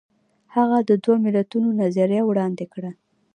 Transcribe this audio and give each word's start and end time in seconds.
هغه 0.55 0.77
د 0.89 0.91
دوه 1.03 1.15
ملتونو 1.25 1.69
نظریه 1.81 2.21
وړاندې 2.25 2.65
کړه. 2.73 2.91